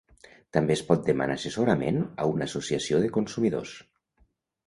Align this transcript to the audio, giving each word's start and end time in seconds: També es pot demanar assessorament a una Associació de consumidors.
També 0.55 0.73
es 0.75 0.79
pot 0.85 1.03
demanar 1.09 1.33
assessorament 1.39 2.01
a 2.23 2.27
una 2.31 2.47
Associació 2.51 3.01
de 3.03 3.13
consumidors. 3.21 3.75